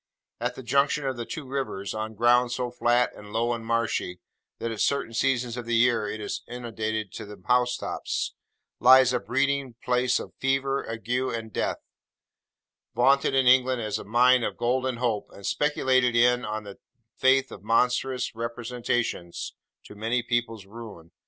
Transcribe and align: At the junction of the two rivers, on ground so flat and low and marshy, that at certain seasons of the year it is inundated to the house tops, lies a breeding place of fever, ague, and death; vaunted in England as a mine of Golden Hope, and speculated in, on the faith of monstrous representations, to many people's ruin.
At 0.39 0.55
the 0.55 0.63
junction 0.63 1.05
of 1.05 1.15
the 1.15 1.27
two 1.27 1.45
rivers, 1.45 1.93
on 1.93 2.15
ground 2.15 2.51
so 2.51 2.71
flat 2.71 3.13
and 3.15 3.31
low 3.31 3.53
and 3.53 3.63
marshy, 3.63 4.19
that 4.57 4.71
at 4.71 4.81
certain 4.81 5.13
seasons 5.13 5.57
of 5.57 5.67
the 5.67 5.75
year 5.75 6.09
it 6.09 6.19
is 6.19 6.41
inundated 6.47 7.11
to 7.11 7.25
the 7.27 7.39
house 7.45 7.77
tops, 7.77 8.33
lies 8.79 9.13
a 9.13 9.19
breeding 9.19 9.75
place 9.83 10.19
of 10.19 10.33
fever, 10.39 10.83
ague, 10.89 11.07
and 11.07 11.53
death; 11.53 11.83
vaunted 12.95 13.35
in 13.35 13.45
England 13.45 13.79
as 13.83 13.99
a 13.99 14.03
mine 14.03 14.43
of 14.43 14.57
Golden 14.57 14.97
Hope, 14.97 15.29
and 15.33 15.45
speculated 15.45 16.15
in, 16.15 16.45
on 16.45 16.63
the 16.63 16.79
faith 17.15 17.51
of 17.51 17.61
monstrous 17.61 18.33
representations, 18.33 19.53
to 19.83 19.93
many 19.93 20.23
people's 20.23 20.65
ruin. 20.65 21.11